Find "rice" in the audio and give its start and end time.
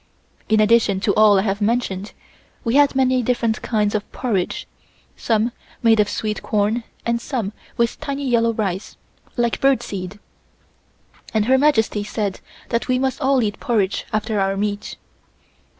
8.51-8.97